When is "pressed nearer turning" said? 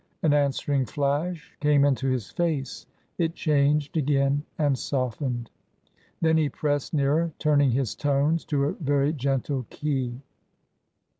6.49-7.69